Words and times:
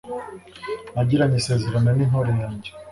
nagiranye 0.93 1.37
isezerano 1.41 1.89
n'intore 1.93 2.31
yanjye 2.41 2.69